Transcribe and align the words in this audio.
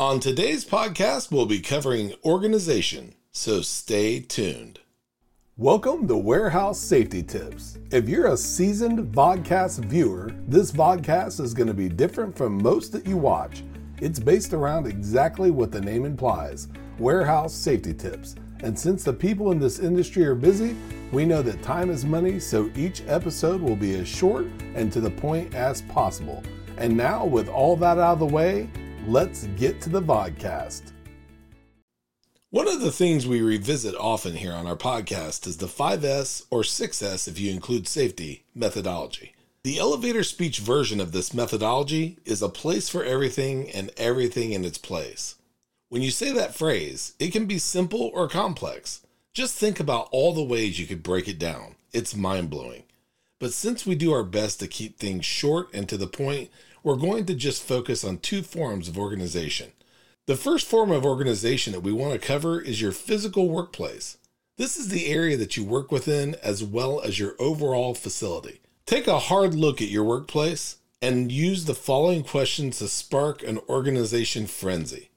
On 0.00 0.18
today's 0.18 0.64
podcast, 0.64 1.30
we'll 1.30 1.44
be 1.44 1.60
covering 1.60 2.14
organization, 2.24 3.12
so 3.32 3.60
stay 3.60 4.18
tuned. 4.18 4.80
Welcome 5.58 6.08
to 6.08 6.16
Warehouse 6.16 6.80
Safety 6.80 7.22
Tips. 7.22 7.76
If 7.90 8.08
you're 8.08 8.28
a 8.28 8.36
seasoned 8.38 9.14
vodcast 9.14 9.84
viewer, 9.84 10.34
this 10.48 10.72
vodcast 10.72 11.38
is 11.38 11.52
going 11.52 11.66
to 11.66 11.74
be 11.74 11.90
different 11.90 12.34
from 12.34 12.62
most 12.62 12.92
that 12.92 13.06
you 13.06 13.18
watch. 13.18 13.62
It's 14.00 14.18
based 14.18 14.54
around 14.54 14.86
exactly 14.86 15.50
what 15.50 15.70
the 15.70 15.82
name 15.82 16.06
implies 16.06 16.68
warehouse 16.98 17.52
safety 17.52 17.92
tips. 17.92 18.36
And 18.60 18.78
since 18.78 19.04
the 19.04 19.12
people 19.12 19.52
in 19.52 19.58
this 19.58 19.80
industry 19.80 20.24
are 20.24 20.34
busy, 20.34 20.76
we 21.12 21.26
know 21.26 21.42
that 21.42 21.62
time 21.62 21.90
is 21.90 22.06
money, 22.06 22.40
so 22.40 22.70
each 22.74 23.02
episode 23.06 23.60
will 23.60 23.76
be 23.76 23.96
as 23.96 24.08
short 24.08 24.46
and 24.74 24.90
to 24.94 25.02
the 25.02 25.10
point 25.10 25.54
as 25.54 25.82
possible. 25.82 26.42
And 26.78 26.96
now, 26.96 27.26
with 27.26 27.50
all 27.50 27.76
that 27.76 27.98
out 27.98 28.14
of 28.14 28.18
the 28.20 28.24
way, 28.24 28.70
let's 29.10 29.48
get 29.56 29.80
to 29.80 29.90
the 29.90 30.00
vodcast. 30.00 30.92
One 32.50 32.68
of 32.68 32.80
the 32.80 32.92
things 32.92 33.26
we 33.26 33.42
revisit 33.42 33.96
often 33.96 34.36
here 34.36 34.52
on 34.52 34.68
our 34.68 34.76
podcast 34.76 35.48
is 35.48 35.56
the 35.56 35.66
5S 35.66 36.46
or 36.48 36.60
6S 36.60 37.26
if 37.26 37.40
you 37.40 37.50
include 37.50 37.88
safety 37.88 38.44
methodology. 38.54 39.34
The 39.64 39.80
elevator 39.80 40.22
speech 40.22 40.60
version 40.60 41.00
of 41.00 41.10
this 41.10 41.34
methodology 41.34 42.18
is 42.24 42.40
a 42.40 42.48
place 42.48 42.88
for 42.88 43.02
everything 43.02 43.68
and 43.70 43.90
everything 43.96 44.52
in 44.52 44.64
its 44.64 44.78
place. 44.78 45.34
When 45.88 46.02
you 46.02 46.12
say 46.12 46.30
that 46.32 46.54
phrase, 46.54 47.14
it 47.18 47.32
can 47.32 47.46
be 47.46 47.58
simple 47.58 48.12
or 48.14 48.28
complex. 48.28 49.04
Just 49.34 49.56
think 49.56 49.80
about 49.80 50.08
all 50.12 50.32
the 50.32 50.40
ways 50.40 50.78
you 50.78 50.86
could 50.86 51.02
break 51.02 51.26
it 51.26 51.40
down. 51.40 51.74
It's 51.92 52.14
mind 52.14 52.48
blowing. 52.48 52.84
But 53.40 53.54
since 53.54 53.86
we 53.86 53.94
do 53.96 54.12
our 54.12 54.22
best 54.22 54.60
to 54.60 54.68
keep 54.68 54.98
things 54.98 55.24
short 55.24 55.72
and 55.72 55.88
to 55.88 55.96
the 55.96 56.06
point, 56.06 56.50
we're 56.84 56.96
going 56.96 57.24
to 57.26 57.34
just 57.34 57.62
focus 57.62 58.04
on 58.04 58.18
two 58.18 58.42
forms 58.42 58.86
of 58.86 58.98
organization. 58.98 59.72
The 60.26 60.36
first 60.36 60.66
form 60.66 60.90
of 60.90 61.06
organization 61.06 61.72
that 61.72 61.80
we 61.80 61.92
want 61.92 62.12
to 62.12 62.24
cover 62.24 62.60
is 62.60 62.80
your 62.80 62.92
physical 62.92 63.48
workplace. 63.48 64.18
This 64.58 64.76
is 64.76 64.88
the 64.88 65.06
area 65.06 65.38
that 65.38 65.56
you 65.56 65.64
work 65.64 65.90
within 65.90 66.36
as 66.42 66.62
well 66.62 67.00
as 67.00 67.18
your 67.18 67.34
overall 67.38 67.94
facility. 67.94 68.60
Take 68.84 69.06
a 69.06 69.18
hard 69.18 69.54
look 69.54 69.80
at 69.80 69.88
your 69.88 70.04
workplace 70.04 70.76
and 71.00 71.32
use 71.32 71.64
the 71.64 71.74
following 71.74 72.22
questions 72.22 72.78
to 72.78 72.88
spark 72.88 73.42
an 73.42 73.58
organization 73.70 74.46
frenzy. 74.46 75.08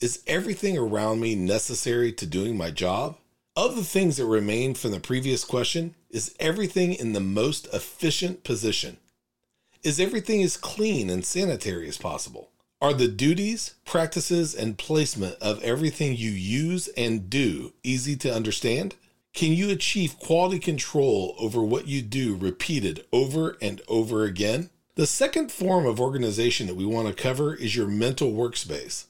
Is 0.00 0.22
everything 0.26 0.76
around 0.76 1.20
me 1.20 1.34
necessary 1.34 2.12
to 2.12 2.26
doing 2.26 2.58
my 2.58 2.70
job? 2.70 3.16
Of 3.60 3.76
the 3.76 3.84
things 3.84 4.16
that 4.16 4.24
remain 4.24 4.72
from 4.72 4.92
the 4.92 5.00
previous 5.00 5.44
question, 5.44 5.94
is 6.08 6.34
everything 6.40 6.94
in 6.94 7.12
the 7.12 7.20
most 7.20 7.66
efficient 7.74 8.42
position? 8.42 8.96
Is 9.82 10.00
everything 10.00 10.42
as 10.42 10.56
clean 10.56 11.10
and 11.10 11.22
sanitary 11.22 11.86
as 11.86 11.98
possible? 11.98 12.52
Are 12.80 12.94
the 12.94 13.06
duties, 13.06 13.74
practices, 13.84 14.54
and 14.54 14.78
placement 14.78 15.36
of 15.42 15.62
everything 15.62 16.16
you 16.16 16.30
use 16.30 16.88
and 16.96 17.28
do 17.28 17.74
easy 17.82 18.16
to 18.16 18.34
understand? 18.34 18.94
Can 19.34 19.52
you 19.52 19.68
achieve 19.68 20.18
quality 20.18 20.58
control 20.58 21.34
over 21.38 21.62
what 21.62 21.86
you 21.86 22.00
do 22.00 22.36
repeated 22.36 23.04
over 23.12 23.58
and 23.60 23.82
over 23.88 24.24
again? 24.24 24.70
The 24.94 25.06
second 25.06 25.52
form 25.52 25.84
of 25.84 26.00
organization 26.00 26.66
that 26.68 26.76
we 26.76 26.86
want 26.86 27.08
to 27.08 27.22
cover 27.22 27.54
is 27.54 27.76
your 27.76 27.88
mental 27.88 28.32
workspace. 28.32 29.04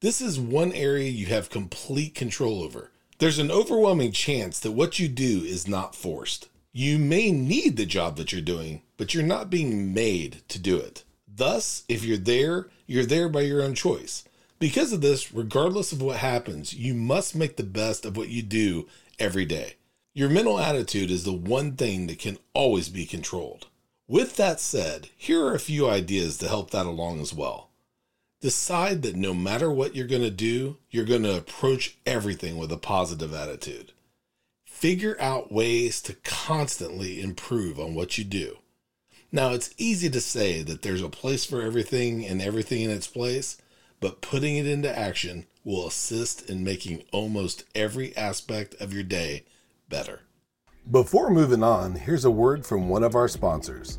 This 0.00 0.20
is 0.20 0.38
one 0.38 0.70
area 0.70 1.10
you 1.10 1.26
have 1.26 1.50
complete 1.50 2.14
control 2.14 2.62
over. 2.62 2.92
There's 3.18 3.38
an 3.38 3.50
overwhelming 3.50 4.12
chance 4.12 4.60
that 4.60 4.72
what 4.72 4.98
you 4.98 5.08
do 5.08 5.42
is 5.42 5.66
not 5.66 5.94
forced. 5.94 6.50
You 6.72 6.98
may 6.98 7.30
need 7.30 7.78
the 7.78 7.86
job 7.86 8.18
that 8.18 8.30
you're 8.30 8.42
doing, 8.42 8.82
but 8.98 9.14
you're 9.14 9.22
not 9.22 9.48
being 9.48 9.94
made 9.94 10.42
to 10.48 10.58
do 10.58 10.76
it. 10.76 11.02
Thus, 11.26 11.84
if 11.88 12.04
you're 12.04 12.18
there, 12.18 12.68
you're 12.86 13.06
there 13.06 13.30
by 13.30 13.40
your 13.40 13.62
own 13.62 13.74
choice. 13.74 14.24
Because 14.58 14.92
of 14.92 15.00
this, 15.00 15.32
regardless 15.32 15.92
of 15.92 16.02
what 16.02 16.18
happens, 16.18 16.74
you 16.74 16.92
must 16.92 17.34
make 17.34 17.56
the 17.56 17.62
best 17.62 18.04
of 18.04 18.18
what 18.18 18.28
you 18.28 18.42
do 18.42 18.86
every 19.18 19.46
day. 19.46 19.76
Your 20.12 20.28
mental 20.28 20.58
attitude 20.58 21.10
is 21.10 21.24
the 21.24 21.32
one 21.32 21.72
thing 21.72 22.08
that 22.08 22.18
can 22.18 22.36
always 22.52 22.90
be 22.90 23.06
controlled. 23.06 23.66
With 24.06 24.36
that 24.36 24.60
said, 24.60 25.08
here 25.16 25.42
are 25.42 25.54
a 25.54 25.58
few 25.58 25.88
ideas 25.88 26.36
to 26.38 26.48
help 26.48 26.70
that 26.72 26.84
along 26.84 27.20
as 27.20 27.32
well. 27.32 27.70
Decide 28.40 29.02
that 29.02 29.16
no 29.16 29.32
matter 29.34 29.70
what 29.70 29.94
you're 29.94 30.06
going 30.06 30.22
to 30.22 30.30
do, 30.30 30.78
you're 30.90 31.04
going 31.04 31.22
to 31.22 31.36
approach 31.36 31.96
everything 32.04 32.56
with 32.58 32.70
a 32.70 32.76
positive 32.76 33.34
attitude 33.34 33.92
figure 34.76 35.16
out 35.18 35.50
ways 35.50 36.02
to 36.02 36.12
constantly 36.22 37.22
improve 37.22 37.80
on 37.80 37.94
what 37.94 38.18
you 38.18 38.24
do. 38.24 38.58
Now, 39.32 39.52
it's 39.52 39.74
easy 39.78 40.10
to 40.10 40.20
say 40.20 40.62
that 40.62 40.82
there's 40.82 41.00
a 41.00 41.08
place 41.08 41.46
for 41.46 41.62
everything 41.62 42.26
and 42.26 42.42
everything 42.42 42.82
in 42.82 42.90
its 42.90 43.06
place, 43.06 43.56
but 44.00 44.20
putting 44.20 44.58
it 44.58 44.66
into 44.66 44.96
action 44.96 45.46
will 45.64 45.86
assist 45.86 46.50
in 46.50 46.62
making 46.62 47.04
almost 47.10 47.64
every 47.74 48.14
aspect 48.18 48.74
of 48.78 48.92
your 48.92 49.02
day 49.02 49.44
better. 49.88 50.20
Before 50.90 51.30
moving 51.30 51.62
on, 51.62 51.94
here's 51.94 52.26
a 52.26 52.30
word 52.30 52.66
from 52.66 52.90
one 52.90 53.02
of 53.02 53.14
our 53.14 53.28
sponsors. 53.28 53.98